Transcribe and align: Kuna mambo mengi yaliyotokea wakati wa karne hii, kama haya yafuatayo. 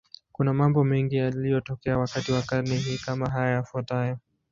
Kuna 0.31 0.53
mambo 0.53 0.83
mengi 0.83 1.15
yaliyotokea 1.15 1.97
wakati 1.97 2.31
wa 2.31 2.41
karne 2.41 2.75
hii, 2.75 2.97
kama 2.97 3.29
haya 3.29 3.51
yafuatayo. 3.51 4.17